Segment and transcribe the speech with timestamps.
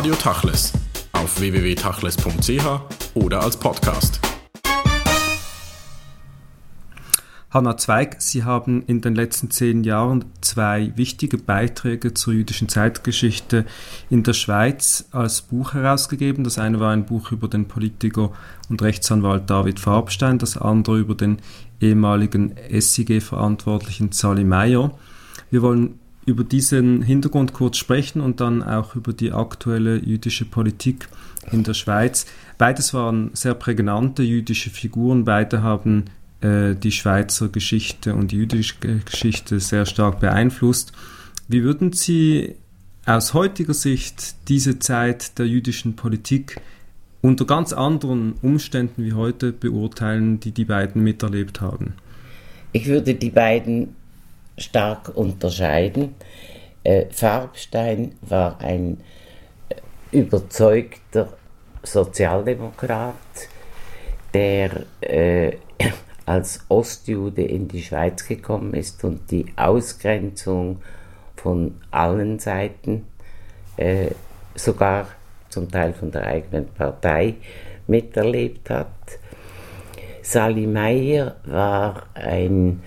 [0.00, 0.72] Radio Tachles
[1.12, 2.64] auf www.tachles.ch
[3.12, 4.18] oder als Podcast.
[7.50, 13.66] Hanna Zweig, Sie haben in den letzten zehn Jahren zwei wichtige Beiträge zur jüdischen Zeitgeschichte
[14.08, 16.44] in der Schweiz als Buch herausgegeben.
[16.44, 18.32] Das eine war ein Buch über den Politiker
[18.70, 21.42] und Rechtsanwalt David Farbstein, das andere über den
[21.78, 24.92] ehemaligen SIG-Verantwortlichen Sally Meyer.
[25.50, 31.08] Wir wollen über diesen Hintergrund kurz sprechen und dann auch über die aktuelle jüdische Politik
[31.50, 32.26] in der Schweiz.
[32.56, 36.04] Beides waren sehr prägnante jüdische Figuren, beide haben
[36.40, 40.92] äh, die Schweizer Geschichte und die jüdische Geschichte sehr stark beeinflusst.
[41.48, 42.54] Wie würden Sie
[43.06, 46.60] aus heutiger Sicht diese Zeit der jüdischen Politik
[47.22, 51.94] unter ganz anderen Umständen wie heute beurteilen, die die beiden miterlebt haben?
[52.72, 53.96] Ich würde die beiden
[54.60, 56.14] stark unterscheiden.
[56.84, 59.00] Äh, Farbstein war ein
[59.68, 61.28] äh, überzeugter
[61.82, 63.14] Sozialdemokrat,
[64.34, 65.56] der äh,
[66.26, 70.80] als Ostjude in die Schweiz gekommen ist und die Ausgrenzung
[71.36, 73.06] von allen Seiten,
[73.76, 74.10] äh,
[74.54, 75.08] sogar
[75.48, 77.34] zum Teil von der eigenen Partei,
[77.86, 78.86] miterlebt hat.
[80.22, 82.82] Sally Meyer war ein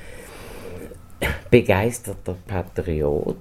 [1.49, 3.37] begeisterter Patriot,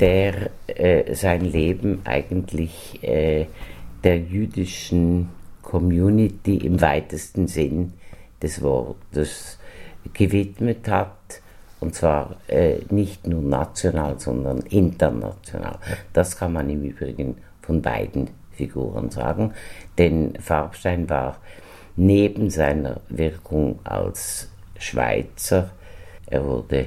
[0.00, 3.46] der äh, sein Leben eigentlich äh,
[4.02, 5.30] der jüdischen
[5.62, 7.94] Community im weitesten Sinn
[8.42, 9.58] des Wortes
[10.12, 11.40] gewidmet hat.
[11.80, 15.78] Und zwar äh, nicht nur national, sondern international.
[16.12, 19.52] Das kann man im Übrigen von beiden Figuren sagen.
[19.98, 21.38] Denn Farbstein war
[21.96, 24.48] neben seiner Wirkung als
[24.78, 25.70] Schweizer,
[26.26, 26.86] er wurde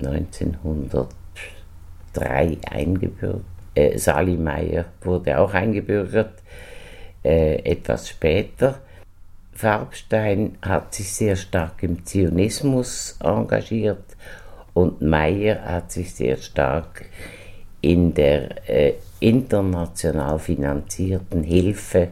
[0.00, 6.42] 1903 eingebürgert, äh, Sali Meyer wurde auch eingebürgert,
[7.24, 8.80] äh, etwas später.
[9.52, 14.04] Farbstein hat sich sehr stark im Zionismus engagiert
[14.74, 17.06] und Meyer hat sich sehr stark
[17.80, 22.08] in der äh, international finanzierten Hilfe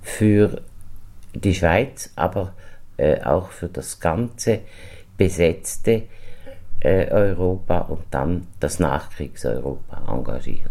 [0.00, 0.62] für
[1.34, 2.54] die Schweiz, aber
[2.96, 4.60] äh, auch für das ganze
[5.16, 6.04] besetzte
[6.80, 10.70] äh, Europa und dann das Nachkriegseuropa engagiert.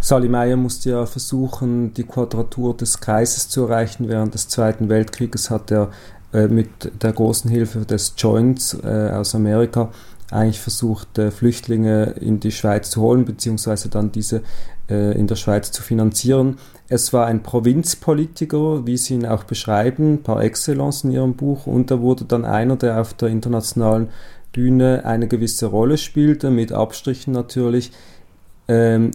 [0.00, 4.08] Sally Meyer musste ja versuchen, die Quadratur des Kreises zu erreichen.
[4.08, 5.90] Während des Zweiten Weltkrieges hat er
[6.32, 9.90] äh, mit der großen Hilfe des Joints äh, aus Amerika
[10.32, 14.42] eigentlich versucht, äh, Flüchtlinge in die Schweiz zu holen, beziehungsweise dann diese
[14.88, 16.58] äh, in der Schweiz zu finanzieren.
[16.92, 21.90] Es war ein Provinzpolitiker, wie Sie ihn auch beschreiben, par excellence in Ihrem Buch, und
[21.90, 24.10] er wurde dann einer, der auf der internationalen
[24.52, 27.92] Bühne eine gewisse Rolle spielte, mit Abstrichen natürlich.
[28.68, 29.12] Ähm,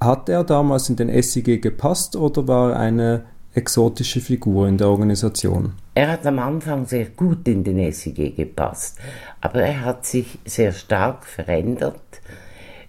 [0.00, 3.22] hat er damals in den SIG gepasst oder war er eine
[3.54, 5.74] exotische Figur in der Organisation?
[5.94, 8.98] Er hat am Anfang sehr gut in den SIG gepasst,
[9.40, 12.20] aber er hat sich sehr stark verändert,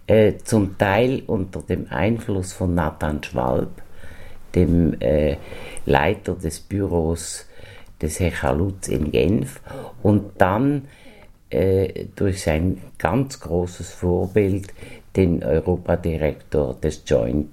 [0.08, 3.70] äh, zum Teil unter dem Einfluss von Nathan Schwalb,
[4.56, 5.38] dem äh,
[5.86, 7.46] Leiter des Büros
[8.02, 9.62] des Hechalutz in Genf,
[10.02, 10.88] und dann
[11.50, 14.74] äh, durch sein ganz großes Vorbild
[15.16, 17.50] den Europadirektor des Joint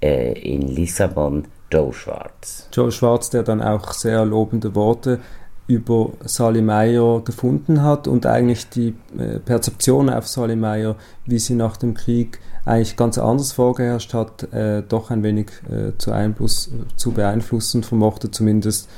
[0.00, 2.68] äh, in Lissabon, Joe Schwarz.
[2.72, 5.20] Joe Schwarz, der dann auch sehr lobende Worte
[5.66, 10.96] über Sally Meyer gefunden hat und eigentlich die äh, Perzeption auf Sally Meyer,
[11.26, 15.96] wie sie nach dem Krieg eigentlich ganz anders vorgeherrscht hat, äh, doch ein wenig äh,
[15.98, 18.90] zu, Einfluss, zu beeinflussen vermochte, zumindest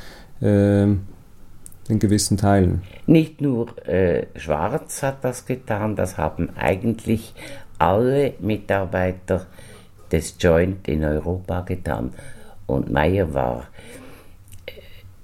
[0.43, 1.03] ähm,
[1.88, 2.82] in gewissen Teilen.
[3.06, 7.34] Nicht nur äh, Schwarz hat das getan, das haben eigentlich
[7.78, 9.47] alle Mitarbeiter
[10.10, 12.12] des Joint in Europa getan.
[12.66, 13.66] Und Meyer war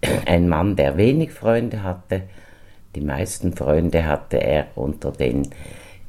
[0.00, 2.22] äh, ein Mann, der wenig Freunde hatte.
[2.94, 5.48] Die meisten Freunde hatte er unter den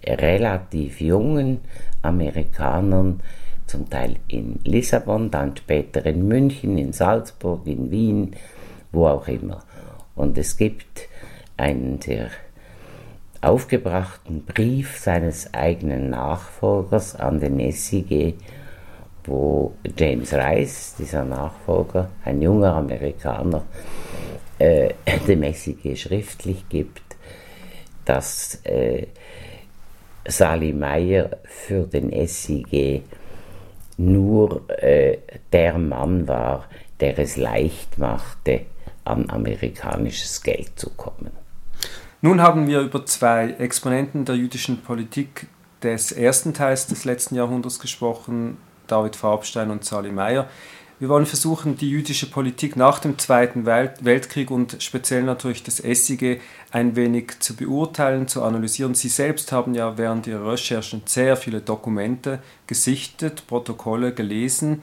[0.05, 1.59] relativ jungen
[2.01, 3.21] Amerikanern,
[3.65, 8.35] zum Teil in Lissabon, dann später in München, in Salzburg, in Wien,
[8.91, 9.63] wo auch immer.
[10.15, 11.09] Und es gibt
[11.57, 12.29] einen sehr
[13.41, 18.35] aufgebrachten Brief seines eigenen Nachfolgers an den SIG,
[19.25, 23.63] wo James Rice, dieser Nachfolger, ein junger Amerikaner,
[24.57, 24.93] äh,
[25.27, 27.01] dem SIG schriftlich gibt,
[28.05, 29.07] dass äh,
[30.27, 33.03] Sally Meyer für den SIG
[33.97, 35.17] nur äh,
[35.51, 36.65] der Mann war,
[36.99, 38.61] der es leicht machte,
[39.03, 41.31] an amerikanisches Geld zu kommen.
[42.21, 45.47] Nun haben wir über zwei Exponenten der jüdischen Politik
[45.83, 48.57] des ersten Teils des letzten Jahrhunderts gesprochen,
[48.87, 50.47] David Farbstein und Sally Meyer.
[50.99, 56.41] Wir wollen versuchen, die jüdische Politik nach dem Zweiten Weltkrieg und speziell natürlich das SIG
[56.71, 58.95] ein wenig zu beurteilen, zu analysieren.
[58.95, 64.81] Sie selbst haben ja während ihrer Recherchen sehr viele Dokumente gesichtet, Protokolle gelesen.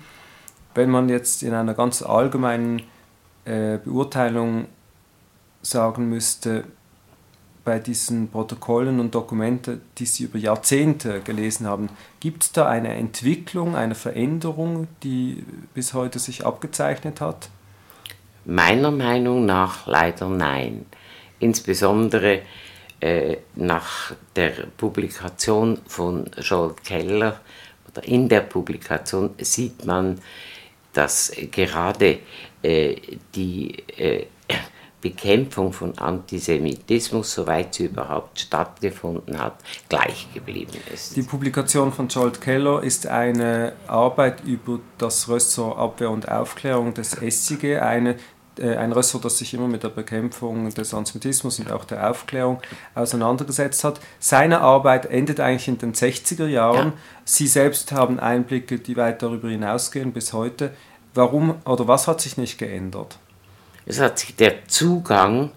[0.76, 2.82] Wenn man jetzt in einer ganz allgemeinen
[3.44, 4.66] äh, Beurteilung
[5.62, 6.62] sagen müsste,
[7.64, 11.88] bei diesen Protokollen und Dokumenten, die Sie über Jahrzehnte gelesen haben,
[12.20, 17.48] gibt es da eine Entwicklung, eine Veränderung, die bis heute sich abgezeichnet hat?
[18.44, 20.84] Meiner Meinung nach leider nein.
[21.38, 22.42] Insbesondere
[23.00, 27.40] äh, nach der Publikation von Joel Keller
[27.90, 30.20] oder in der Publikation sieht man,
[30.92, 32.18] dass gerade
[32.62, 32.96] äh,
[33.34, 34.26] die äh,
[35.04, 39.56] Bekämpfung von Antisemitismus, soweit sie überhaupt stattgefunden hat,
[39.90, 41.14] gleich geblieben ist.
[41.14, 47.10] Die Publikation von Jolt Keller ist eine Arbeit über das Ressort Abwehr und Aufklärung des
[47.10, 48.16] SIG, eine
[48.58, 52.62] äh, ein Ressort, das sich immer mit der Bekämpfung des Antisemitismus und auch der Aufklärung
[52.94, 54.00] auseinandergesetzt hat.
[54.20, 56.86] Seine Arbeit endet eigentlich in den 60er Jahren.
[56.86, 56.92] Ja.
[57.26, 60.70] Sie selbst haben Einblicke, die weit darüber hinausgehen bis heute.
[61.12, 63.18] Warum oder was hat sich nicht geändert?
[63.86, 65.50] Es hat sich der Zugang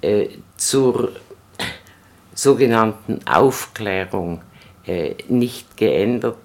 [0.00, 1.12] äh, zur
[2.34, 4.42] sogenannten Aufklärung
[4.86, 6.38] äh, nicht geändert.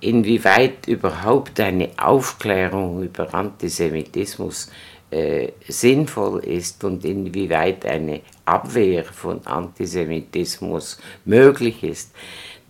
[0.00, 4.70] Inwieweit überhaupt eine Aufklärung über Antisemitismus
[5.10, 12.14] äh, sinnvoll ist und inwieweit eine Abwehr von Antisemitismus möglich ist,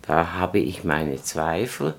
[0.03, 1.95] da habe ich meine Zweifel,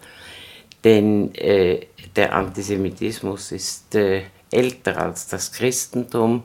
[0.84, 1.80] denn äh,
[2.14, 6.44] der Antisemitismus ist äh, älter als das Christentum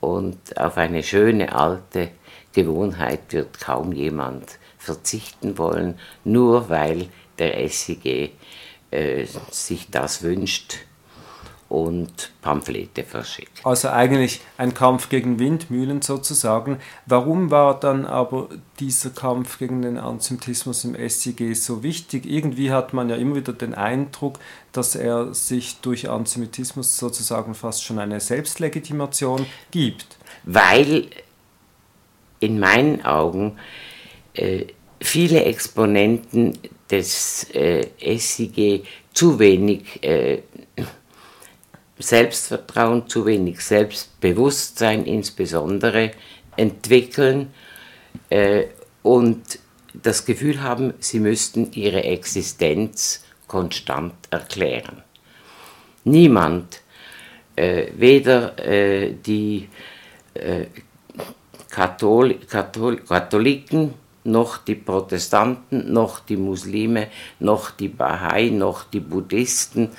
[0.00, 2.10] und auf eine schöne alte
[2.52, 7.08] Gewohnheit wird kaum jemand verzichten wollen, nur weil
[7.38, 8.32] der SIG
[8.90, 10.78] äh, sich das wünscht
[11.68, 13.60] und Pamphlete verschickt.
[13.64, 16.78] Also eigentlich ein Kampf gegen Windmühlen sozusagen.
[17.04, 18.48] Warum war dann aber
[18.80, 22.24] dieser Kampf gegen den Antisemitismus im SIG so wichtig?
[22.24, 24.38] Irgendwie hat man ja immer wieder den Eindruck,
[24.72, 30.16] dass er sich durch Antisemitismus sozusagen fast schon eine Selbstlegitimation gibt.
[30.44, 31.08] Weil
[32.40, 33.58] in meinen Augen
[34.32, 34.66] äh,
[35.00, 36.56] viele Exponenten
[36.90, 37.86] des äh,
[38.18, 40.42] SIG zu wenig äh,
[41.98, 46.12] Selbstvertrauen, zu wenig Selbstbewusstsein insbesondere
[46.56, 47.52] entwickeln
[48.30, 48.64] äh,
[49.02, 49.58] und
[49.94, 55.02] das Gefühl haben, sie müssten ihre Existenz konstant erklären.
[56.04, 56.82] Niemand,
[57.56, 59.68] äh, weder äh, die
[60.34, 60.66] äh,
[61.70, 63.94] Kathol Kathol Katholiken
[64.24, 67.08] noch die Protestanten, noch die Muslime,
[67.40, 69.90] noch die Bahai, noch die Buddhisten,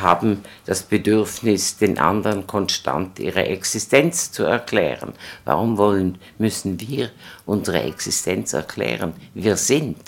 [0.00, 5.12] haben das Bedürfnis, den anderen konstant ihre Existenz zu erklären.
[5.44, 7.10] Warum wollen, müssen wir
[7.46, 9.14] unsere Existenz erklären?
[9.34, 9.98] Wir sind.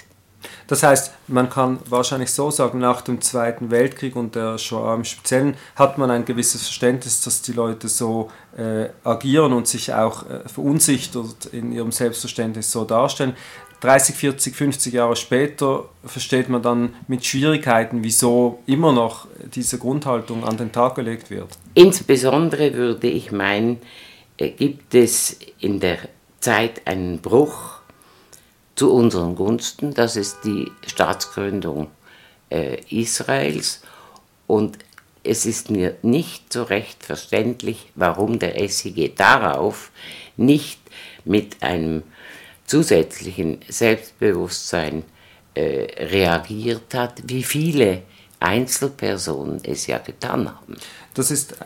[0.66, 5.04] Das heißt, man kann wahrscheinlich so sagen, nach dem Zweiten Weltkrieg und der Shoah im
[5.04, 10.28] Speziellen hat man ein gewisses Verständnis, dass die Leute so äh, agieren und sich auch
[10.30, 13.34] äh, verunsichert in ihrem Selbstverständnis so darstellen.
[13.80, 20.44] 30, 40, 50 Jahre später versteht man dann mit Schwierigkeiten, wieso immer noch diese Grundhaltung
[20.44, 21.48] an den Tag gelegt wird.
[21.74, 23.78] Insbesondere würde ich meinen,
[24.36, 25.98] äh, gibt es in der
[26.40, 27.80] Zeit einen Bruch
[28.74, 29.94] zu unseren Gunsten.
[29.94, 31.88] Das ist die Staatsgründung
[32.50, 33.82] äh, Israels.
[34.46, 34.78] Und
[35.22, 39.90] es ist mir nicht so recht verständlich, warum der SIG darauf
[40.36, 40.80] nicht
[41.24, 42.02] mit einem
[42.70, 45.02] zusätzlichen Selbstbewusstsein
[45.54, 48.02] äh, reagiert hat, wie viele
[48.38, 50.76] Einzelpersonen es ja getan haben.
[51.14, 51.56] Das ist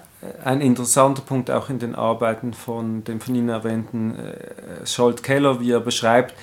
[0.43, 5.61] ein interessanter Punkt auch in den Arbeiten von dem von Ihnen erwähnten äh, Scholt Keller,
[5.61, 6.35] wie er beschreibt,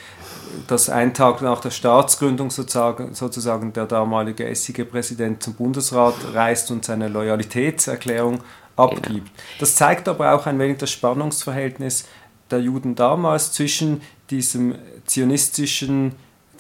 [0.68, 6.86] dass ein Tag nach der Staatsgründung sozusagen, sozusagen der damalige SIG-Präsident zum Bundesrat reist und
[6.86, 8.41] seine Loyalitätserklärung
[8.75, 9.08] abgibt.
[9.08, 9.24] Genau.
[9.60, 12.06] Das zeigt aber auch ein wenig das Spannungsverhältnis
[12.51, 16.13] der Juden damals zwischen diesem zionistischen,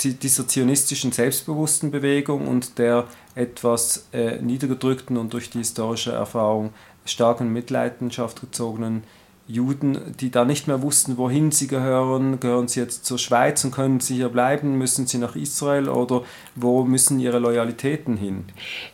[0.03, 6.73] dieser zionistischen selbstbewussten Bewegung und der etwas äh, niedergedrückten und durch die historische Erfahrung
[7.05, 9.03] starken Mitleidenschaft gezogenen
[9.47, 12.39] Juden, die da nicht mehr wussten, wohin sie gehören.
[12.39, 14.77] Gehören sie jetzt zur Schweiz und können sie hier bleiben?
[14.77, 16.23] Müssen sie nach Israel oder
[16.55, 18.45] wo müssen ihre Loyalitäten hin?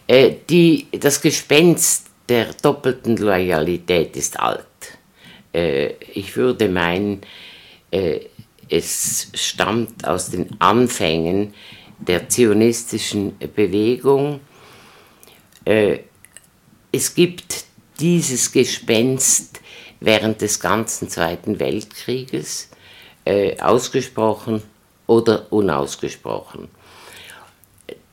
[0.08, 4.66] Äh, die, das Gespenst der doppelten Loyalität ist alt.
[5.54, 7.22] Äh, ich würde meinen,
[7.92, 8.20] äh,
[8.70, 11.54] es stammt aus den Anfängen
[12.00, 14.42] der zionistischen Bewegung.
[15.66, 16.00] Äh,
[16.92, 17.66] es gibt
[18.00, 19.62] dieses Gespenst
[20.00, 22.70] während des ganzen Zweiten Weltkrieges,
[23.60, 24.64] ausgesprochen
[25.06, 26.70] oder unausgesprochen.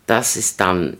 [0.06, 0.96] Dass es dann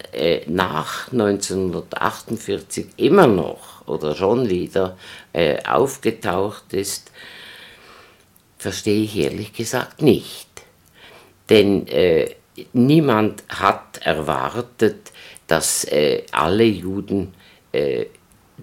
[0.47, 4.97] nach 1948 immer noch oder schon wieder
[5.33, 7.11] äh, aufgetaucht ist,
[8.59, 10.49] verstehe ich ehrlich gesagt nicht.
[11.50, 12.35] Denn äh,
[12.73, 15.12] niemand hat erwartet,
[15.47, 17.35] dass äh, alle Juden
[17.73, 18.07] äh,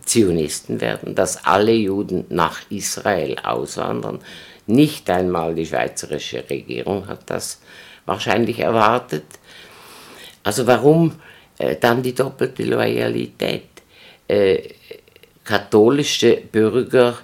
[0.06, 4.20] Zionisten werden, dass alle Juden nach Israel auswandern.
[4.66, 7.62] Nicht einmal die schweizerische Regierung hat das
[8.06, 9.26] wahrscheinlich erwartet.
[10.44, 11.20] Also warum
[11.58, 13.70] äh, dann die doppelte Loyalität?
[14.28, 14.70] Äh,
[15.44, 17.18] katholische Bürger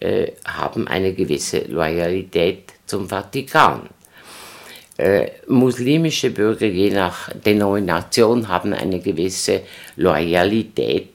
[0.00, 3.88] äh, haben eine gewisse Loyalität zum Vatikan.
[4.96, 9.62] Äh, muslimische Bürger je nach Denomination haben eine gewisse
[9.96, 11.08] Loyalität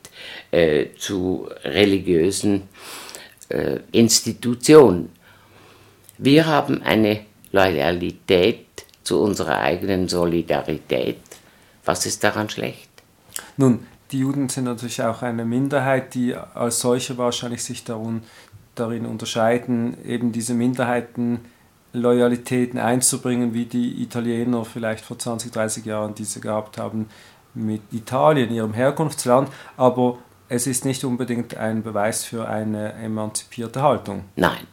[0.52, 2.64] äh, zu religiösen
[3.50, 5.12] äh, Institutionen.
[6.18, 8.66] Wir haben eine Loyalität
[9.04, 11.20] zu unserer eigenen Solidarität.
[11.84, 12.90] Was ist daran schlecht?
[13.58, 18.24] Nun, die Juden sind natürlich auch eine Minderheit, die als solche wahrscheinlich sich darin,
[18.74, 21.42] darin unterscheiden, eben diese Minderheiten
[21.92, 27.10] Loyalitäten einzubringen, wie die Italiener vielleicht vor 20, 30 Jahren diese gehabt haben
[27.54, 29.50] mit Italien, ihrem Herkunftsland.
[29.76, 30.18] Aber
[30.48, 34.24] es ist nicht unbedingt ein Beweis für eine emanzipierte Haltung.
[34.38, 34.66] Nein,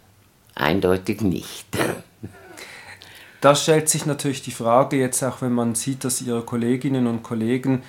[0.54, 1.66] eindeutig nicht.
[3.40, 7.24] Da stellt sich natürlich die Frage, jetzt auch wenn man sieht, dass Ihre Kolleginnen und
[7.24, 7.82] Kollegen,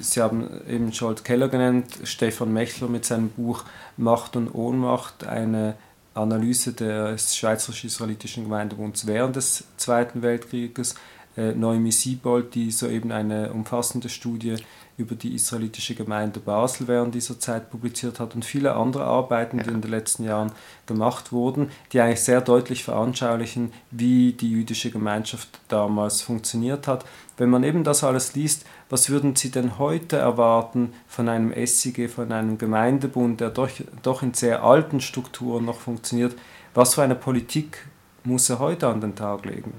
[0.00, 3.64] Sie haben eben Scholt Keller genannt, Stefan Mechler mit seinem Buch
[3.98, 5.74] Macht und Ohnmacht, eine
[6.14, 10.94] Analyse des Schweizerisch-Israelitischen Gemeindebunds während des Zweiten Weltkrieges,
[11.36, 14.56] äh, Noemi Siebold, die soeben eine umfassende Studie
[15.00, 19.68] über die israelitische Gemeinde Basel während dieser Zeit publiziert hat und viele andere Arbeiten, die
[19.68, 20.52] in den letzten Jahren
[20.86, 27.04] gemacht wurden, die eigentlich sehr deutlich veranschaulichen, wie die jüdische Gemeinschaft damals funktioniert hat.
[27.36, 32.10] Wenn man eben das alles liest, was würden Sie denn heute erwarten von einem SIG,
[32.10, 33.70] von einem Gemeindebund, der doch,
[34.02, 36.36] doch in sehr alten Strukturen noch funktioniert?
[36.74, 37.86] Was für eine Politik
[38.22, 39.72] muss er heute an den Tag legen?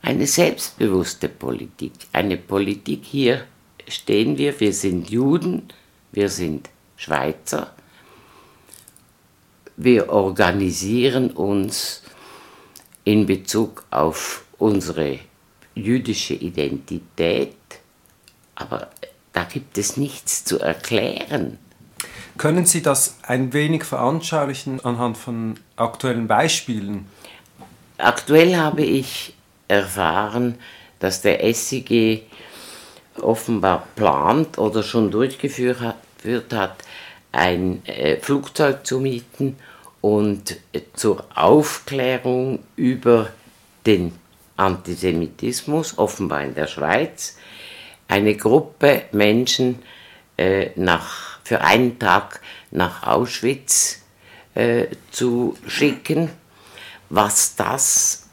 [0.00, 3.42] Eine selbstbewusste Politik, eine Politik hier
[3.88, 5.68] stehen wir, wir sind Juden,
[6.12, 7.74] wir sind Schweizer,
[9.76, 12.02] wir organisieren uns
[13.04, 15.20] in Bezug auf unsere
[15.74, 17.54] jüdische Identität,
[18.54, 18.90] aber
[19.32, 21.58] da gibt es nichts zu erklären.
[22.36, 27.06] Können Sie das ein wenig veranschaulichen anhand von aktuellen Beispielen?
[27.98, 29.34] Aktuell habe ich
[29.68, 30.58] erfahren,
[30.98, 32.22] dass der SIG
[33.22, 35.80] offenbar plant oder schon durchgeführt
[36.52, 36.84] hat,
[37.32, 39.56] ein äh, Flugzeug zu mieten
[40.00, 43.30] und äh, zur Aufklärung über
[43.86, 44.12] den
[44.56, 47.36] Antisemitismus, offenbar in der Schweiz,
[48.08, 49.82] eine Gruppe Menschen
[50.36, 54.02] äh, nach, für einen Tag nach Auschwitz
[54.54, 56.30] äh, zu schicken.
[57.10, 58.28] Was das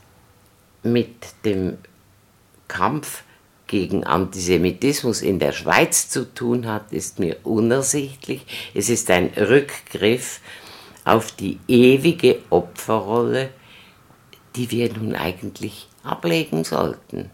[0.84, 1.16] mit
[1.46, 1.78] dem
[2.68, 3.24] Kampf
[3.76, 8.46] gegen Antisemitismus in der Schweiz zu tun hat, ist mir unersichtlich.
[8.74, 10.40] Es ist ein Rückgriff
[11.04, 13.50] auf die ewige Opferrolle,
[14.56, 17.32] die wir nun eigentlich ablegen sollten.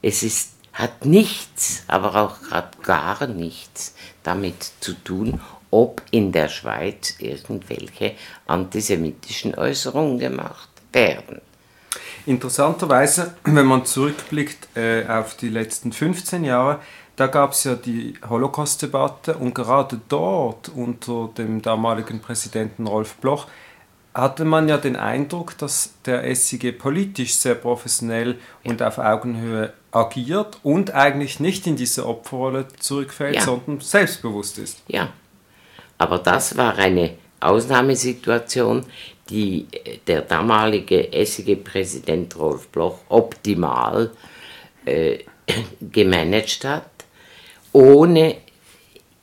[0.00, 5.40] Es ist, hat nichts, aber auch gerade gar nichts damit zu tun,
[5.72, 8.14] ob in der Schweiz irgendwelche
[8.46, 11.40] antisemitischen Äußerungen gemacht werden.
[12.26, 16.80] Interessanterweise, wenn man zurückblickt äh, auf die letzten 15 Jahre,
[17.16, 23.46] da gab es ja die Holocaust-Debatte und gerade dort unter dem damaligen Präsidenten Rolf Bloch
[24.14, 30.58] hatte man ja den Eindruck, dass der SIG politisch sehr professionell und auf Augenhöhe agiert
[30.62, 33.42] und eigentlich nicht in diese Opferrolle zurückfällt, ja.
[33.42, 34.82] sondern selbstbewusst ist.
[34.88, 35.10] Ja,
[35.98, 38.84] aber das war eine Ausnahmesituation,
[39.30, 39.66] die
[40.06, 44.10] der damalige SEG-Präsident Rolf Bloch optimal
[44.84, 45.18] äh,
[45.80, 46.90] gemanagt hat,
[47.72, 48.36] ohne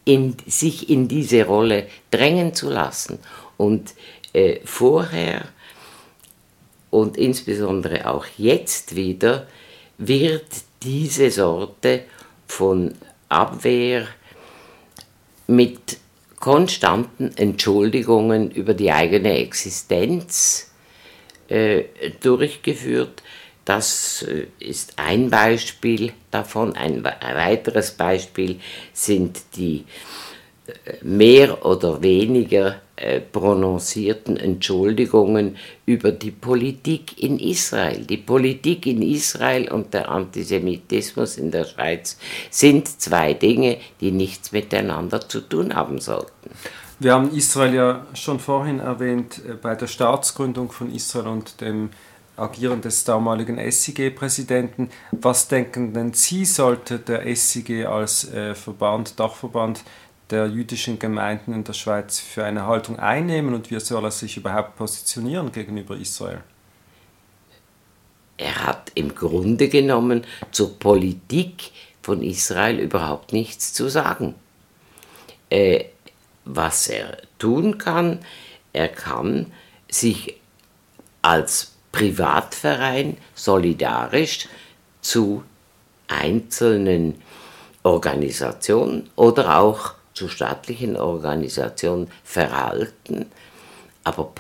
[0.06, 3.20] in, sich in diese Rolle drängen zu lassen.
[3.58, 3.94] Und
[4.34, 5.46] äh, vorher
[6.90, 9.48] und insbesondere auch jetzt wieder
[9.98, 10.46] wird
[10.84, 12.04] diese Sorte
[12.48, 12.94] von
[13.28, 14.08] Abwehr
[15.48, 15.98] mit
[16.40, 20.72] konstanten Entschuldigungen über die eigene Existenz
[21.48, 21.84] äh,
[22.22, 23.24] durchgeführt.
[23.66, 26.76] Das äh, ist ein Beispiel davon.
[26.76, 28.60] Ein weiteres Beispiel
[28.94, 29.86] sind die
[30.68, 38.06] äh, mehr oder weniger äh, prononcierten Entschuldigungen über die Politik in Israel.
[38.06, 42.18] Die Politik in Israel und der Antisemitismus in der Schweiz
[42.50, 46.52] sind zwei Dinge, die nichts miteinander zu tun haben sollten.
[46.98, 51.90] Wir haben Israel ja schon vorhin erwähnt bei der Staatsgründung von Israel und dem
[52.38, 54.90] Agieren des damaligen SIG-Präsidenten.
[55.12, 59.84] Was denken denn Sie, sollte der SIG als äh, Verband, Dachverband
[60.30, 64.38] der jüdischen Gemeinden in der Schweiz für eine Haltung einnehmen und wie soll er sich
[64.38, 66.42] überhaupt positionieren gegenüber Israel?
[68.38, 74.36] Er hat im Grunde genommen zur Politik von Israel überhaupt nichts zu sagen.
[75.50, 75.86] Äh,
[76.44, 78.20] was er tun kann,
[78.74, 79.52] er kann
[79.90, 80.36] sich
[81.22, 84.48] als Privatverein solidarisch
[85.02, 85.44] zu
[86.08, 87.16] einzelnen
[87.84, 93.28] Organisationen oder auch zu staatlichen Organisationen verhalten.
[94.04, 94.32] Aber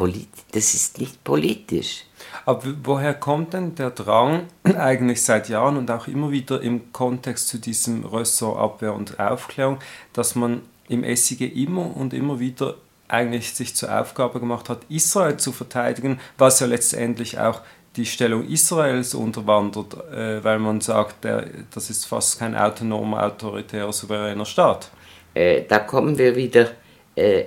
[0.51, 2.05] das ist nicht politisch.
[2.46, 7.48] Aber woher kommt denn der Drang, eigentlich seit Jahren und auch immer wieder im Kontext
[7.48, 9.79] zu diesem Ressort Abwehr und Aufklärung,
[10.13, 12.75] dass man im SIG immer und immer wieder
[13.08, 17.62] eigentlich sich zur Aufgabe gemacht hat, Israel zu verteidigen, was ja letztendlich auch
[17.96, 21.25] die Stellung Israels unterwandert, äh, weil man sagt,
[21.74, 24.91] das ist fast kein autonomer, autoritärer, souveräner Staat.
[25.36, 26.72] Äh, da kommen wir wieder
[27.15, 27.44] äh,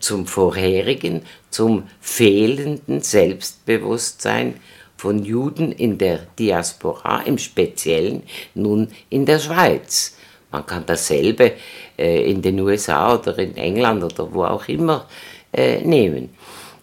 [0.00, 4.54] zum vorherigen, zum fehlenden Selbstbewusstsein
[4.96, 8.22] von Juden in der Diaspora, im Speziellen
[8.54, 10.16] nun in der Schweiz.
[10.50, 11.52] Man kann dasselbe
[11.98, 15.08] äh, in den USA oder in England oder wo auch immer
[15.52, 16.30] äh, nehmen.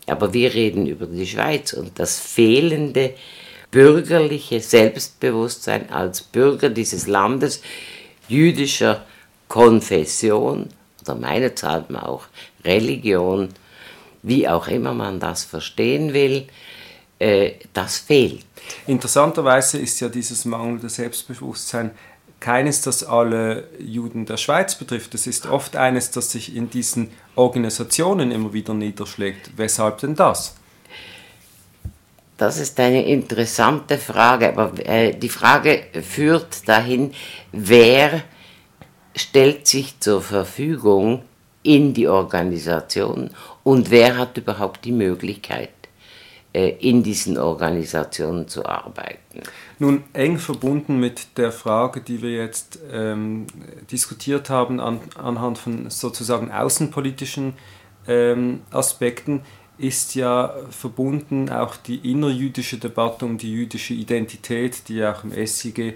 [0.06, 3.14] Aber wir reden über die Schweiz und das fehlende
[3.72, 7.62] bürgerliche Selbstbewusstsein als Bürger dieses Landes
[8.28, 9.06] jüdischer
[9.50, 10.70] Konfession
[11.02, 12.24] oder meinethalben auch
[12.64, 13.50] Religion,
[14.24, 16.48] wie auch immer man das verstehen will,
[17.20, 18.46] äh, das fehlt.
[18.88, 21.92] Interessanterweise ist ja dieses mangelnde Selbstbewusstsein
[22.40, 25.14] keines, das alle Juden der Schweiz betrifft.
[25.16, 29.52] Es ist oft eines, das sich in diesen Organisationen immer wieder niederschlägt.
[29.58, 30.56] Weshalb denn das?
[32.38, 37.14] Das ist eine interessante Frage, aber äh, die Frage führt dahin,
[37.52, 38.24] wer
[39.16, 41.24] stellt sich zur Verfügung
[41.64, 43.32] in die Organisation
[43.64, 45.70] und wer hat überhaupt die Möglichkeit,
[46.52, 49.44] äh, in diesen Organisationen zu arbeiten.
[49.78, 53.46] Nun eng verbunden mit der Frage, die wir jetzt ähm,
[53.92, 57.54] diskutiert haben, an, anhand von sozusagen außenpolitischen
[58.08, 59.42] ähm, Aspekten,
[59.78, 65.96] ist ja verbunden auch die innerjüdische Debatte um die jüdische Identität, die auch im SIG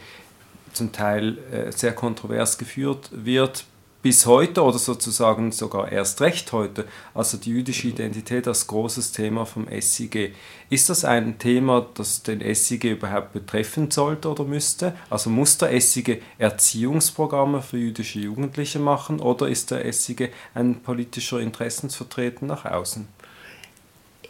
[0.74, 3.66] zum Teil äh, sehr kontrovers geführt wird,
[4.04, 9.46] bis heute oder sozusagen sogar erst recht heute, also die jüdische Identität als großes Thema
[9.46, 10.34] vom SIG.
[10.70, 14.94] Ist das ein Thema, das den SIG überhaupt betreffen sollte oder müsste?
[15.10, 21.40] Also muss der SIG Erziehungsprogramme für jüdische Jugendliche machen oder ist der SIG ein politischer
[21.40, 23.08] Interessensvertreter nach außen?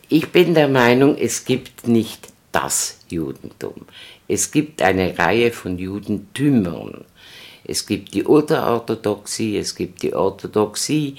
[0.08, 3.86] Ich bin der Meinung, es gibt nicht das Judentum.
[4.30, 7.04] Es gibt eine Reihe von Judentümern
[7.66, 11.16] es gibt die Ultraorthodoxie, es gibt die Orthodoxie,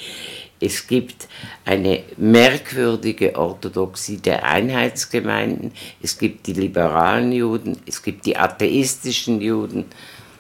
[0.61, 1.27] es gibt
[1.65, 9.87] eine merkwürdige Orthodoxie der Einheitsgemeinden, es gibt die liberalen Juden, es gibt die atheistischen Juden.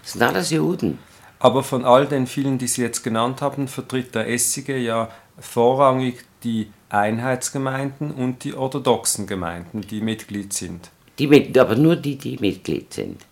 [0.02, 0.98] Das sind alles Juden.
[1.38, 6.24] Aber von all den vielen, die Sie jetzt genannt haben, vertritt der Essige ja vorrangig
[6.42, 10.90] die Einheitsgemeinden und die orthodoxen Gemeinden, die Mitglied sind.
[11.18, 13.22] Die, aber nur die, die Mitglied sind.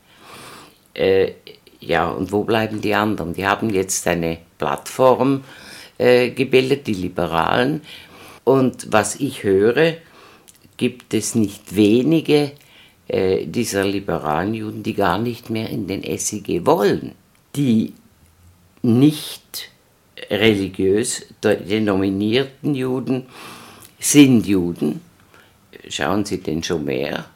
[0.94, 1.32] Äh,
[1.80, 3.34] ja, und wo bleiben die anderen?
[3.34, 5.42] Die haben jetzt eine Plattform
[5.98, 7.82] äh, gebildet, die Liberalen.
[8.44, 9.94] Und was ich höre,
[10.76, 12.52] gibt es nicht wenige
[13.08, 17.14] äh, dieser liberalen Juden, die gar nicht mehr in den SIG wollen,
[17.56, 17.94] die
[18.82, 19.71] nicht
[20.30, 23.26] religiös denominierten Juden
[23.98, 25.00] sind Juden.
[25.88, 27.26] Schauen Sie den Schomer.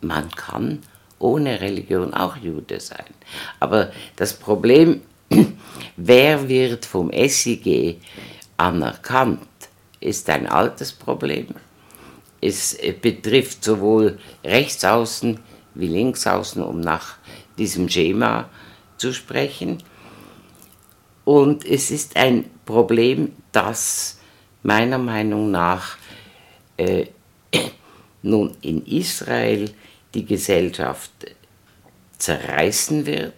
[0.00, 0.80] Man kann
[1.18, 3.06] ohne Religion auch Jude sein.
[3.60, 5.02] Aber das Problem,
[5.96, 8.00] wer wird vom SIG
[8.56, 9.46] anerkannt,
[10.00, 11.46] ist ein altes Problem.
[12.40, 15.38] Es betrifft sowohl Rechtsaußen
[15.74, 17.16] wie Linksaußen, um nach
[17.56, 18.48] diesem Schema
[18.96, 19.82] zu sprechen.
[21.24, 24.18] Und es ist ein Problem, das
[24.62, 25.96] meiner Meinung nach
[26.76, 27.06] äh,
[28.22, 29.70] nun in Israel
[30.14, 31.10] die Gesellschaft
[32.18, 33.34] zerreißen wird,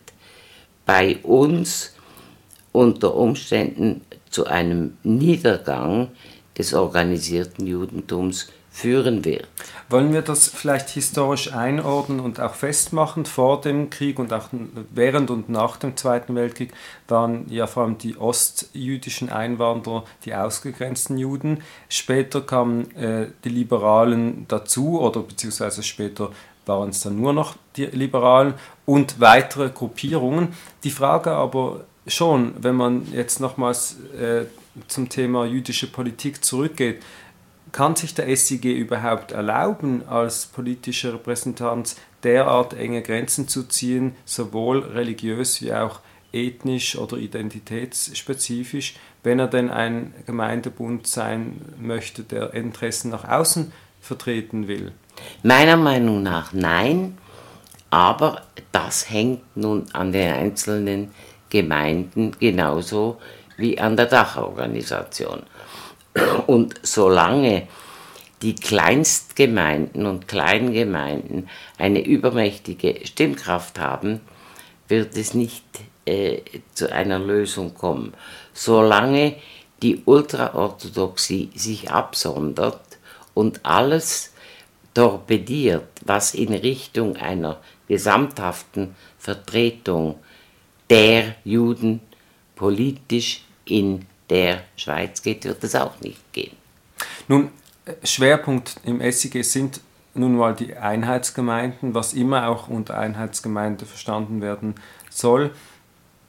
[0.85, 1.95] bei uns
[2.73, 6.09] unter Umständen zu einem Niedergang
[6.59, 9.49] des organisierten Judentums führen wird.
[9.95, 13.27] Wollen wir das vielleicht historisch einordnen und auch festmachen?
[13.27, 14.49] Vor dem Krieg und auch
[14.93, 16.73] während und nach dem Zweiten Weltkrieg
[17.07, 21.63] waren ja vor allem die ostjüdischen Einwanderer die ausgegrenzten Juden.
[21.89, 26.31] Später kamen äh, die Liberalen dazu oder beziehungsweise später
[26.67, 28.55] waren es dann nur noch die Liberalen
[28.87, 30.55] und weitere Gruppierungen.
[30.83, 34.47] Die Frage aber schon, wenn man jetzt nochmals äh,
[34.89, 37.01] zum Thema jüdische Politik zurückgeht,
[37.75, 44.79] kann sich der SIG überhaupt erlauben, als politischer Repräsentant derart enge Grenzen zu ziehen, sowohl
[44.79, 45.99] religiös wie auch
[46.33, 54.69] ethnisch oder identitätsspezifisch, wenn er denn ein Gemeindebund sein möchte, der Interessen nach außen vertreten
[54.69, 54.93] will?
[55.43, 57.19] Meiner Meinung nach nein,
[57.91, 61.11] aber das hängt nun an den einzelnen
[61.51, 63.21] Gemeinden genauso
[63.57, 65.43] wie an der Dachorganisation.
[66.47, 67.67] Und solange
[68.43, 71.49] die Kleinstgemeinden und Kleingemeinden
[71.79, 74.21] eine übermächtige Stimmkraft haben,
[74.89, 75.65] wird es nicht
[76.05, 76.43] äh,
[76.75, 78.13] zu einer Lösung kommen.
[78.53, 79.37] Solange
[79.83, 82.99] die Ultraorthodoxie sich absondert
[83.33, 84.33] und alles
[84.93, 90.19] torpediert, was in Richtung einer gesamthaften Vertretung
[90.91, 92.01] der Juden
[92.55, 96.57] politisch in der Schweiz geht, wird es auch nicht gehen.
[97.29, 97.51] Nun,
[98.03, 99.81] Schwerpunkt im SIG sind
[100.15, 104.75] nun mal die Einheitsgemeinden, was immer auch unter Einheitsgemeinde verstanden werden
[105.11, 105.51] soll.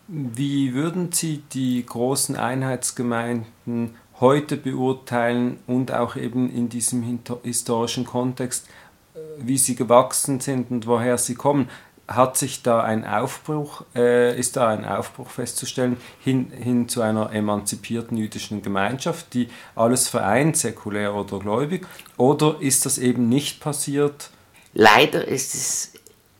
[0.07, 8.67] Wie würden Sie die großen Einheitsgemeinden heute beurteilen und auch eben in diesem historischen Kontext,
[9.13, 11.69] äh, wie sie gewachsen sind und woher sie kommen?
[12.07, 17.31] Hat sich da ein Aufbruch, äh, ist da ein Aufbruch festzustellen hin, hin zu einer
[17.33, 21.87] emanzipierten jüdischen Gemeinschaft, die alles vereint, säkulär oder gläubig,
[22.17, 24.29] oder ist das eben nicht passiert?
[24.73, 25.93] Leider ist es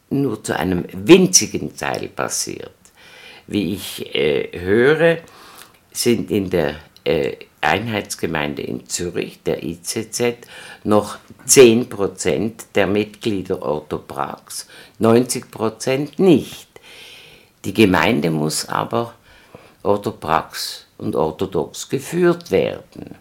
[0.10, 2.72] nur zu einem winzigen Teil passiert.
[3.48, 5.18] Wie ich äh, höre,
[5.92, 10.48] sind in der äh, Einheitsgemeinde in Zürich, der ICZ,
[10.84, 14.68] noch 10% der Mitglieder Orthoprax,
[15.00, 16.68] 90% nicht.
[17.64, 19.16] Die Gemeinde muss aber
[19.84, 23.16] orthoprax und orthodox geführt werden.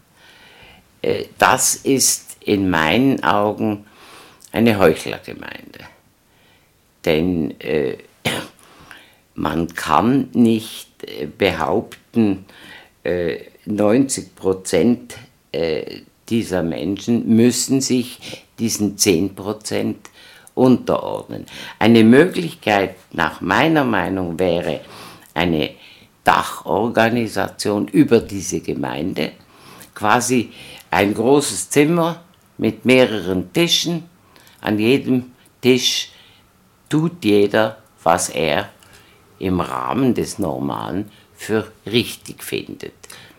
[1.02, 3.86] Äh, das ist in meinen Augen
[4.52, 5.80] eine Heuchlergemeinde.
[7.04, 7.98] Denn äh,
[9.34, 12.46] man kann nicht äh, behaupten,
[13.04, 15.16] 90 Prozent
[15.52, 20.10] äh, dieser Menschen müssen sich diesen 10 Prozent
[20.54, 21.46] unterordnen.
[21.78, 24.80] Eine Möglichkeit nach meiner Meinung wäre
[25.34, 25.70] eine
[26.22, 29.32] Dachorganisation über diese Gemeinde,
[29.94, 30.52] quasi
[30.90, 32.22] ein großes Zimmer
[32.56, 34.04] mit mehreren Tischen.
[34.60, 36.10] An jedem Tisch
[36.88, 38.70] tut jeder, was er
[39.38, 42.92] im Rahmen des Normalen für richtig findet.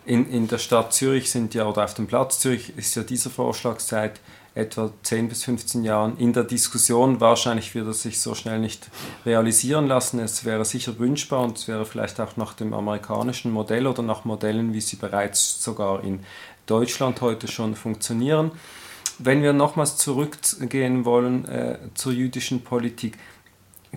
[0.04, 3.30] In, in der Stadt Zürich sind ja, oder auf dem Platz Zürich ist ja dieser
[3.30, 4.20] Vorschlag seit
[4.56, 7.20] etwa 10 bis 15 Jahren in der Diskussion.
[7.20, 8.88] Wahrscheinlich wird er sich so schnell nicht
[9.26, 10.18] realisieren lassen.
[10.18, 14.24] Es wäre sicher wünschbar und es wäre vielleicht auch nach dem amerikanischen Modell oder nach
[14.24, 16.20] Modellen, wie sie bereits sogar in
[16.64, 18.50] Deutschland heute schon funktionieren.
[19.18, 23.18] Wenn wir nochmals zurückgehen wollen äh, zur jüdischen Politik,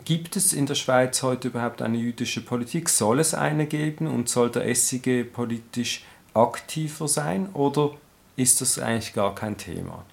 [0.05, 2.89] Gibt es in der Schweiz heute überhaupt eine jüdische Politik?
[2.89, 7.91] Soll es eine geben und soll der SIG politisch aktiver sein oder
[8.35, 10.05] ist das eigentlich gar kein Thema?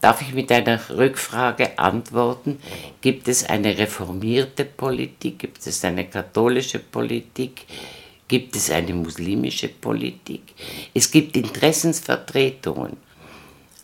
[0.00, 2.60] Darf ich mit einer Rückfrage antworten?
[3.00, 5.40] Gibt es eine reformierte Politik?
[5.40, 7.66] Gibt es eine katholische Politik?
[8.26, 10.54] Gibt es eine muslimische Politik?
[10.94, 12.96] Es gibt Interessensvertretungen,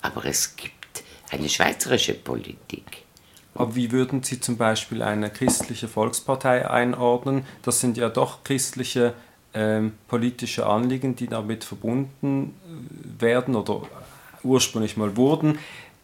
[0.03, 3.03] aber es gibt eine schweizerische Politik.
[3.54, 7.44] Aber wie würden Sie zum Beispiel eine christliche Volkspartei einordnen?
[7.62, 9.14] Das sind ja doch christliche
[9.54, 13.82] ähm, politische Anliegen, die damit verbunden äh, werden oder
[14.42, 15.58] ursprünglich mal wurden.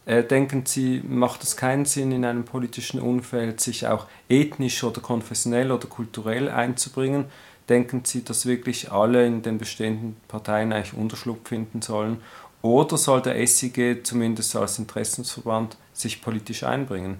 [0.05, 5.01] Äh, denken Sie, macht es keinen Sinn, in einem politischen Umfeld sich auch ethnisch oder
[5.01, 7.25] konfessionell oder kulturell einzubringen?
[7.69, 12.21] Denken Sie, dass wirklich alle in den bestehenden Parteien eigentlich Unterschlupf finden sollen?
[12.61, 17.17] Oder soll der SIG zumindest als Interessensverband sich politisch einbringen?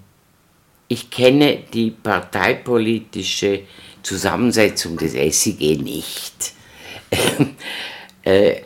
[0.91, 3.61] Ich kenne die parteipolitische
[4.03, 6.53] Zusammensetzung des SIG nicht.
[8.23, 8.61] Äh,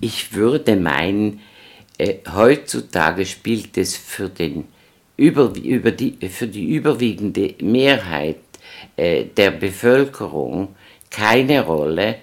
[0.00, 1.40] ich würde meinen,
[1.98, 4.64] äh, heutzutage spielt es für den
[5.18, 8.38] über, über die, für die überwiegende Mehrheit
[8.96, 10.74] äh, der Bevölkerung
[11.10, 12.16] keine Rolle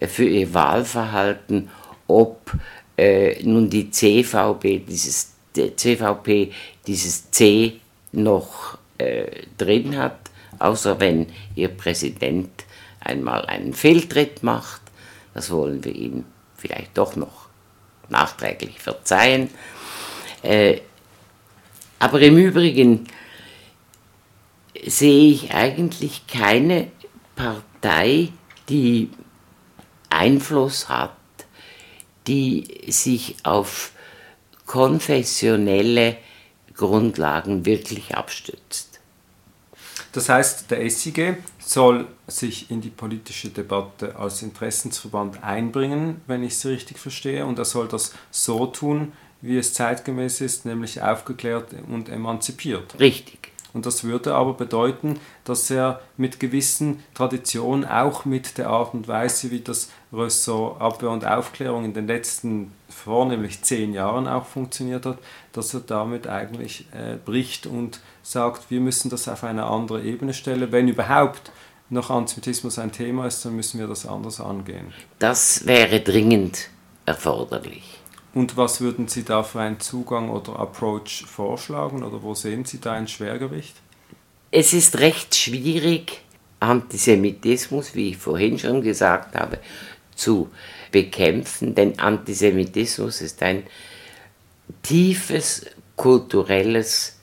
[0.00, 1.68] für ihr Wahlverhalten,
[2.06, 2.52] ob
[3.44, 6.52] nun die CVP dieses, CVP
[6.86, 7.80] dieses C
[8.12, 10.18] noch äh, drin hat,
[10.58, 12.64] außer wenn ihr Präsident
[13.00, 14.80] einmal einen Fehltritt macht.
[15.34, 16.24] Das wollen wir ihm
[16.56, 17.48] vielleicht doch noch
[18.08, 19.50] nachträglich verzeihen.
[20.42, 20.80] Äh,
[21.98, 23.06] aber im Übrigen
[24.86, 26.90] sehe ich eigentlich keine
[27.34, 28.28] Partei,
[28.68, 29.10] die
[30.10, 31.12] Einfluss hat,
[32.26, 33.92] die sich auf
[34.68, 36.18] konfessionelle
[36.74, 39.00] Grundlagen wirklich abstützt.
[40.12, 46.52] Das heißt, der SIG soll sich in die politische Debatte als Interessensverband einbringen, wenn ich
[46.52, 51.68] es richtig verstehe, und er soll das so tun, wie es zeitgemäß ist, nämlich aufgeklärt
[51.88, 52.98] und emanzipiert.
[53.00, 53.52] Richtig.
[53.74, 59.08] Und das würde aber bedeuten, dass er mit gewissen Traditionen, auch mit der Art und
[59.08, 65.06] Weise, wie das Ressort Abwehr und Aufklärung in den letzten vornehmlich zehn Jahren auch funktioniert
[65.06, 65.18] hat,
[65.52, 70.34] dass er damit eigentlich äh, bricht und sagt, wir müssen das auf eine andere Ebene
[70.34, 70.72] stellen.
[70.72, 71.52] Wenn überhaupt
[71.90, 74.92] noch Antisemitismus ein Thema ist, dann müssen wir das anders angehen.
[75.18, 76.68] Das wäre dringend
[77.06, 77.98] erforderlich.
[78.34, 82.80] Und was würden Sie da für einen Zugang oder Approach vorschlagen oder wo sehen Sie
[82.80, 83.74] da ein Schwergewicht?
[84.50, 86.20] Es ist recht schwierig,
[86.60, 89.58] Antisemitismus, wie ich vorhin schon gesagt habe,
[90.14, 90.50] zu
[90.90, 93.64] bekämpfen, denn Antisemitismus ist ein
[94.82, 97.18] tiefes kulturelles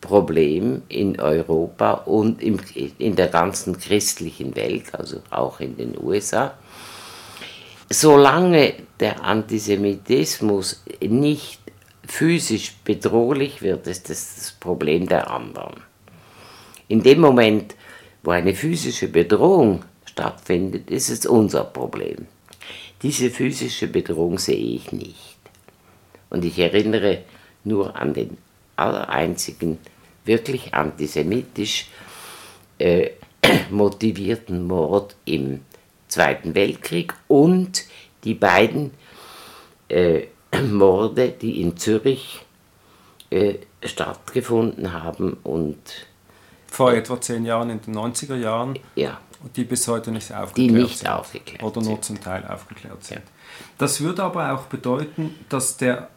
[0.00, 6.54] Problem in Europa und in der ganzen christlichen Welt, also auch in den USA
[7.90, 11.60] solange der Antisemitismus nicht
[12.06, 15.82] physisch bedrohlich wird, ist das das Problem der anderen.
[16.88, 17.74] In dem Moment,
[18.22, 22.26] wo eine physische Bedrohung stattfindet, ist es unser Problem.
[23.02, 25.36] Diese physische Bedrohung sehe ich nicht.
[26.28, 27.24] Und ich erinnere
[27.64, 28.36] nur an den
[28.76, 29.78] allereinzigen
[30.24, 31.88] wirklich antisemitisch
[32.78, 33.10] äh,
[33.70, 35.60] motivierten Mord im
[36.08, 37.84] Zweiten Weltkrieg und
[38.24, 38.92] die beiden
[39.88, 40.26] äh,
[40.70, 42.40] Morde, die in Zürich
[43.30, 45.78] äh, stattgefunden haben und
[46.66, 49.20] vor etwa zehn Jahren in den 90er Jahren, ja,
[49.56, 53.18] die bis heute nicht aufgeklärt die nicht sind aufgeklärt oder nur zum Teil aufgeklärt sind.
[53.18, 53.24] Ja.
[53.78, 56.08] Das würde aber auch bedeuten, dass der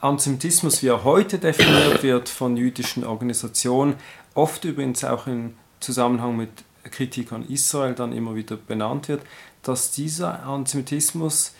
[0.00, 3.94] Antisemitismus, wie er heute definiert wird von jüdischen Organisationen,
[4.34, 6.50] oft übrigens auch im Zusammenhang mit
[6.90, 9.22] Kritik an Israel dann immer wieder benannt wird,
[9.62, 11.54] dass dieser Antisemitismus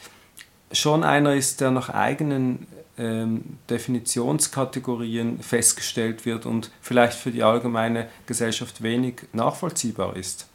[0.72, 2.66] schon einer ist, der nach eigenen
[2.98, 10.48] ähm, Definitionskategorien festgestellt wird und vielleicht für die allgemeine Gesellschaft wenig nachvollziehbar ist.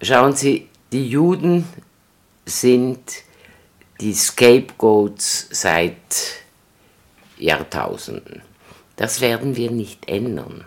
[0.00, 1.64] Schauen Sie, die Juden
[2.44, 3.00] sind
[4.00, 5.96] die Scapegoats seit
[7.36, 8.42] Jahrtausenden.
[8.94, 10.64] Das werden wir nicht ändern.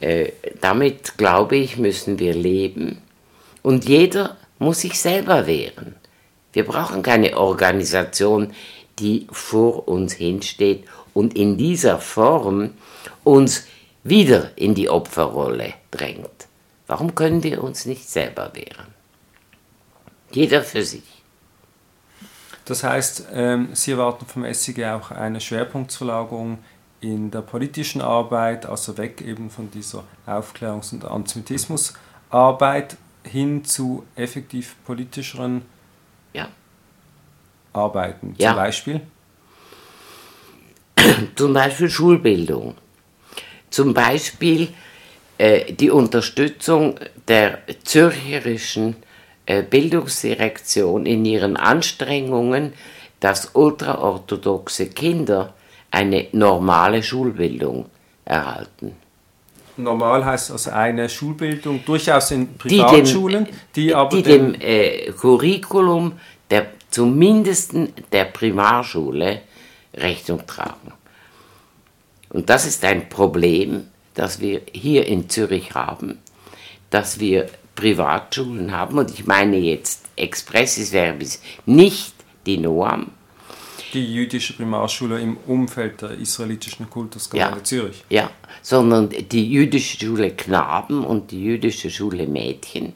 [0.00, 0.32] Äh,
[0.62, 3.02] damit, glaube ich, müssen wir leben.
[3.62, 5.94] Und jeder muss sich selber wehren.
[6.54, 8.54] Wir brauchen keine Organisation,
[8.98, 12.70] die vor uns hinsteht und in dieser Form
[13.24, 13.66] uns
[14.04, 16.49] wieder in die Opferrolle drängt.
[16.90, 18.88] Warum können wir uns nicht selber wehren?
[20.32, 21.22] Jeder für sich.
[22.64, 26.58] Das heißt, ähm, Sie erwarten vom SIG auch eine Schwerpunktverlagerung
[27.00, 34.74] in der politischen Arbeit, also weg eben von dieser Aufklärungs- und Antisemitismusarbeit hin zu effektiv
[34.84, 35.62] politischeren
[36.32, 36.48] ja.
[37.72, 38.34] Arbeiten.
[38.36, 38.48] Ja.
[38.48, 39.00] Zum Beispiel?
[41.36, 42.74] Zum Beispiel Schulbildung.
[43.70, 44.74] Zum Beispiel
[45.70, 46.96] die Unterstützung
[47.28, 48.96] der zürcherischen
[49.46, 52.72] äh, Bildungsdirektion in ihren Anstrengungen,
[53.20, 55.54] dass ultraorthodoxe Kinder
[55.90, 57.86] eine normale Schulbildung
[58.24, 58.96] erhalten.
[59.76, 64.60] Normal heißt also eine Schulbildung durchaus in Privatschulen, die, dem, die aber die dem, dem
[64.60, 66.12] äh, Curriculum
[66.50, 67.72] der zumindest
[68.12, 69.42] der Primarschule
[69.94, 70.92] Rechnung tragen.
[72.30, 76.18] Und das ist ein Problem, das wir hier in Zürich haben,
[76.90, 82.14] dass wir Privatschulen haben, und ich meine jetzt expressis verbis nicht
[82.46, 83.12] die Noam,
[83.92, 88.04] die jüdische Primarschule im Umfeld der israelitischen Kultusgemeinde ja, Zürich.
[88.08, 88.30] Ja,
[88.62, 92.92] sondern die jüdische Schule Knaben und die jüdische Schule Mädchen,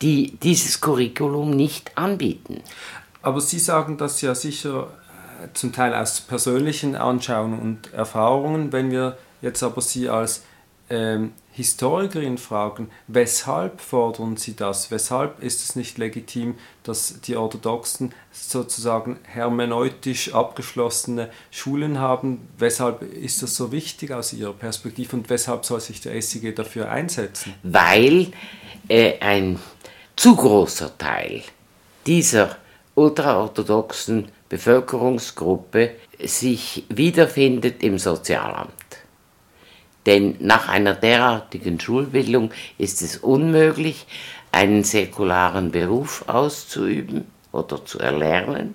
[0.00, 2.62] die dieses Curriculum nicht anbieten.
[3.20, 4.88] Aber Sie sagen das ja sicher
[5.42, 10.42] äh, zum Teil aus persönlichen Anschauungen und Erfahrungen, wenn wir jetzt aber Sie als
[10.88, 14.90] ähm, Historikerin fragen, weshalb fordern sie das?
[14.90, 22.48] Weshalb ist es nicht legitim, dass die Orthodoxen sozusagen hermeneutisch abgeschlossene Schulen haben?
[22.56, 26.90] Weshalb ist das so wichtig aus ihrer Perspektive und weshalb soll sich der SIG dafür
[26.90, 27.54] einsetzen?
[27.62, 28.32] Weil
[28.88, 29.58] äh, ein
[30.16, 31.42] zu großer Teil
[32.06, 32.56] dieser
[32.94, 38.72] ultraorthodoxen Bevölkerungsgruppe sich wiederfindet im Sozialamt.
[40.06, 44.06] Denn nach einer derartigen Schulbildung ist es unmöglich,
[44.50, 48.74] einen säkularen Beruf auszuüben oder zu erlernen.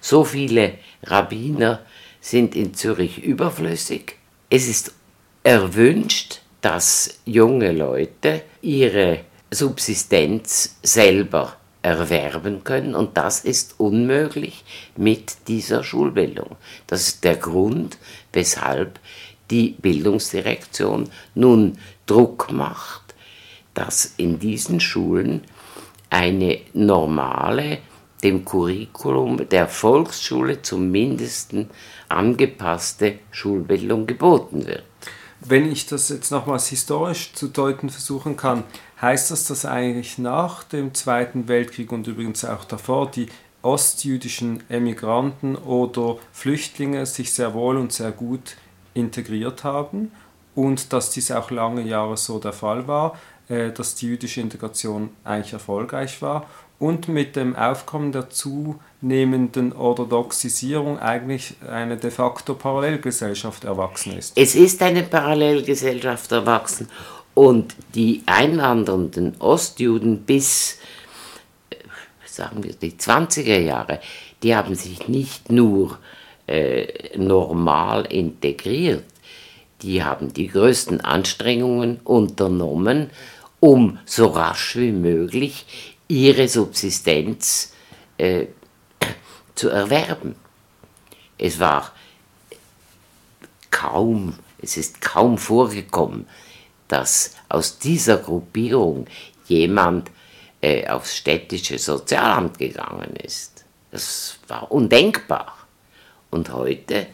[0.00, 1.80] So viele Rabbiner
[2.20, 4.16] sind in Zürich überflüssig.
[4.50, 4.94] Es ist
[5.42, 14.64] erwünscht, dass junge Leute ihre Subsistenz selber erwerben können und das ist unmöglich
[14.96, 16.56] mit dieser Schulbildung.
[16.86, 17.98] Das ist der Grund,
[18.32, 19.00] weshalb
[19.52, 23.14] die Bildungsdirektion nun Druck macht,
[23.74, 25.42] dass in diesen Schulen
[26.10, 27.78] eine normale,
[28.22, 31.54] dem Curriculum der Volksschule zumindest
[32.08, 34.84] angepasste Schulbildung geboten wird.
[35.40, 38.62] Wenn ich das jetzt nochmals historisch zu deuten versuchen kann,
[39.00, 43.26] heißt das, dass eigentlich nach dem Zweiten Weltkrieg und übrigens auch davor die
[43.60, 48.56] ostjüdischen Emigranten oder Flüchtlinge sich sehr wohl und sehr gut
[48.94, 50.12] integriert haben
[50.54, 55.10] und dass dies auch lange Jahre so der Fall war, äh, dass die jüdische Integration
[55.24, 56.46] eigentlich erfolgreich war
[56.78, 64.36] und mit dem Aufkommen der zunehmenden Orthodoxisierung eigentlich eine de facto Parallelgesellschaft erwachsen ist.
[64.36, 66.88] Es ist eine Parallelgesellschaft erwachsen
[67.34, 70.78] und die einwandernden Ostjuden bis,
[71.70, 71.76] äh,
[72.26, 74.00] sagen wir, die 20er Jahre,
[74.42, 76.21] die haben sich nicht nur äh,
[77.16, 79.04] normal integriert.
[79.82, 83.10] Die haben die größten Anstrengungen unternommen,
[83.60, 85.66] um so rasch wie möglich
[86.08, 87.72] ihre Subsistenz
[88.18, 88.46] äh,
[89.54, 90.36] zu erwerben.
[91.38, 91.92] Es war
[93.70, 96.26] kaum, es ist kaum vorgekommen,
[96.86, 99.06] dass aus dieser Gruppierung
[99.46, 100.10] jemand
[100.60, 103.64] äh, aufs städtische Sozialamt gegangen ist.
[103.90, 105.61] Das war undenkbar.
[106.32, 107.06] Und heute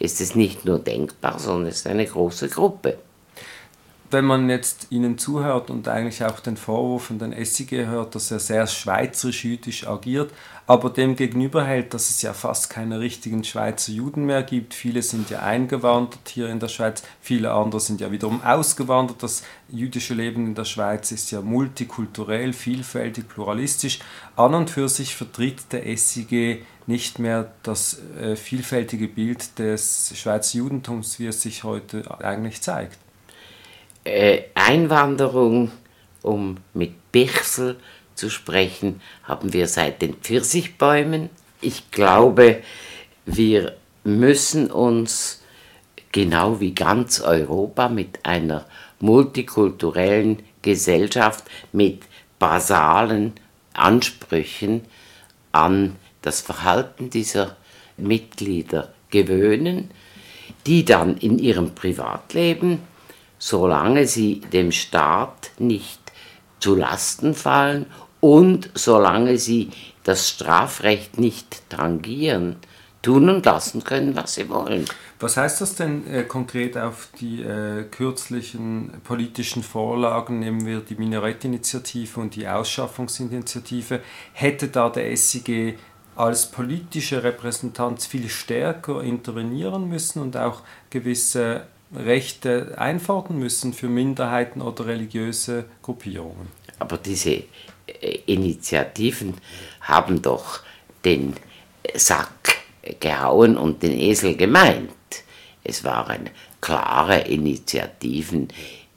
[0.00, 2.98] ist es nicht nur denkbar, sondern es ist eine große Gruppe.
[4.10, 8.30] Wenn man jetzt Ihnen zuhört und eigentlich auch den Vorwurf von den SIG hört, dass
[8.30, 10.30] er sehr schweizerisch-jüdisch agiert,
[10.66, 14.74] aber dem gegenüber hält, dass es ja fast keine richtigen Schweizer Juden mehr gibt.
[14.74, 19.22] Viele sind ja eingewandert hier in der Schweiz, viele andere sind ja wiederum ausgewandert.
[19.22, 24.00] Das jüdische Leben in der Schweiz ist ja multikulturell, vielfältig, pluralistisch.
[24.36, 30.58] An und für sich vertritt der SIG nicht mehr das äh, vielfältige Bild des Schweizer
[30.58, 32.98] Judentums, wie es sich heute eigentlich zeigt.
[34.04, 35.70] Äh, Einwanderung,
[36.22, 37.76] um mit Bichsel
[38.14, 41.30] zu sprechen, haben wir seit den Pfirsichbäumen.
[41.60, 42.62] Ich glaube,
[43.24, 45.42] wir müssen uns
[46.12, 48.66] genau wie ganz Europa mit einer
[49.00, 52.02] multikulturellen Gesellschaft mit
[52.38, 53.32] basalen
[53.72, 54.82] Ansprüchen
[55.52, 57.56] an das Verhalten dieser
[57.96, 59.90] Mitglieder gewöhnen,
[60.66, 62.80] die dann in ihrem Privatleben,
[63.38, 66.00] solange sie dem Staat nicht
[66.60, 67.86] zu Lasten fallen
[68.20, 69.70] und solange sie
[70.02, 72.56] das Strafrecht nicht tangieren,
[73.02, 74.86] tun und lassen können, was sie wollen.
[75.20, 80.38] Was heißt das denn äh, konkret auf die äh, kürzlichen politischen Vorlagen?
[80.38, 84.00] Nehmen wir die Minarettinitiative und die Ausschaffungsinitiative.
[84.32, 85.78] Hätte da der SIG
[86.16, 94.62] als politische Repräsentanz viel stärker intervenieren müssen und auch gewisse Rechte einfordern müssen für Minderheiten
[94.62, 96.48] oder religiöse Gruppierungen.
[96.78, 97.30] Aber diese
[97.86, 99.34] äh, Initiativen
[99.80, 100.60] haben doch
[101.04, 101.34] den
[101.94, 102.56] Sack
[103.00, 104.90] gehauen und den Esel gemeint.
[105.62, 106.30] Es waren
[106.60, 108.48] klare Initiativen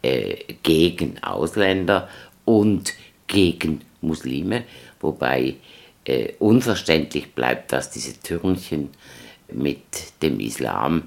[0.02, 2.10] äh, gegen Ausländer
[2.46, 2.94] und
[3.28, 4.64] gegen Muslime,
[5.00, 5.56] wobei
[6.10, 8.89] äh, unverständlich bleibt, was diese Türmchen
[9.51, 11.03] mit dem Islam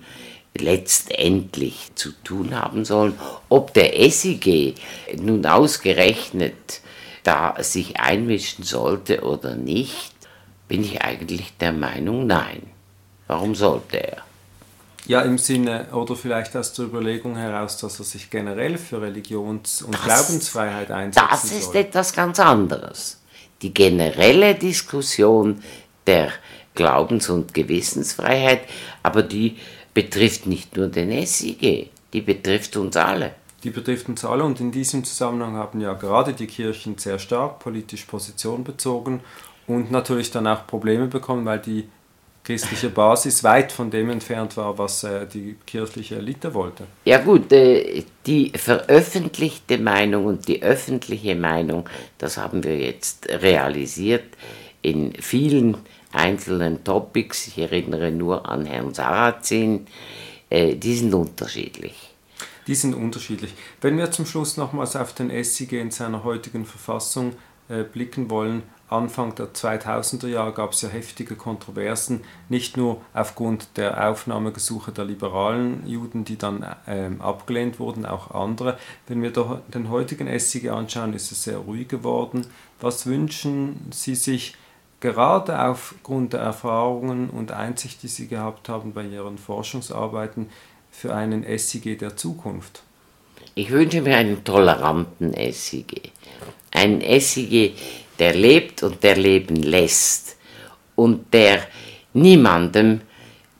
[0.58, 3.14] letztendlich zu tun haben sollen.
[3.48, 4.74] Ob der SIG
[5.16, 6.80] nun ausgerechnet
[7.22, 10.12] da sich einmischen sollte oder nicht,
[10.68, 12.62] bin ich eigentlich der Meinung, nein.
[13.26, 14.22] Warum sollte er?
[15.06, 19.82] Ja, im Sinne oder vielleicht aus der Überlegung heraus, dass er sich generell für Religions-
[19.82, 21.26] und das, Glaubensfreiheit einsetzt.
[21.30, 21.76] Das ist soll.
[21.76, 23.19] etwas ganz anderes
[23.62, 25.62] die generelle Diskussion
[26.06, 26.30] der
[26.74, 28.62] Glaubens- und Gewissensfreiheit,
[29.02, 29.56] aber die
[29.92, 33.34] betrifft nicht nur den SIG, die betrifft uns alle.
[33.62, 37.58] Die betrifft uns alle und in diesem Zusammenhang haben ja gerade die Kirchen sehr stark
[37.58, 39.20] politisch Position bezogen
[39.66, 41.88] und natürlich dann auch Probleme bekommen, weil die
[42.50, 46.84] christliche Basis weit von dem entfernt war, was äh, die kirchliche Elite wollte.
[47.04, 51.88] Ja gut, äh, die veröffentlichte Meinung und die öffentliche Meinung,
[52.18, 54.24] das haben wir jetzt realisiert
[54.82, 55.76] in vielen
[56.12, 57.46] einzelnen Topics.
[57.46, 59.86] Ich erinnere nur an Herrn Sarrazin.
[60.48, 62.10] Äh, die sind unterschiedlich.
[62.66, 63.54] Die sind unterschiedlich.
[63.80, 67.34] Wenn wir zum Schluss nochmals auf den SIG in seiner heutigen Verfassung
[67.92, 74.10] blicken wollen, Anfang der 2000er Jahre gab es ja heftige Kontroversen, nicht nur aufgrund der
[74.10, 78.78] Aufnahmegesuche der liberalen Juden, die dann ähm, abgelehnt wurden, auch andere.
[79.06, 79.32] Wenn wir
[79.72, 82.46] den heutigen SIG anschauen, ist es sehr ruhig geworden.
[82.80, 84.56] Was wünschen Sie sich
[84.98, 90.48] gerade aufgrund der Erfahrungen und Einsicht, die Sie gehabt haben bei Ihren Forschungsarbeiten,
[90.90, 92.82] für einen SIG der Zukunft?
[93.54, 96.12] Ich wünsche mir einen toleranten SIG.
[96.72, 97.74] Einen SIG,
[98.20, 100.36] der lebt und der leben lässt
[100.94, 101.66] und der
[102.12, 103.00] niemandem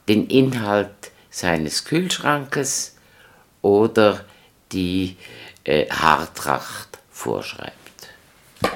[0.08, 0.90] den Inhalt
[1.30, 2.96] seines Kühlschrankes
[3.62, 4.24] oder
[4.72, 5.16] die
[5.64, 7.74] äh, Haartracht vorschreibt.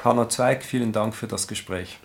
[0.03, 1.99] Hanna Zweig, vielen Dank für das Gespräch.